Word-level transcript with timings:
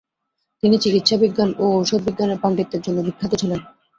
তিনি 0.63 0.75
চিকিৎসাবিজ্ঞান 0.77 1.49
ও 1.57 1.65
ঔষধবিজ্ঞানে 1.77 2.35
পাণ্ডিত্যের 2.43 2.81
জন্য 2.81 2.97
বিখ্যাত 3.01 3.31
ছিলেন। 3.35 3.59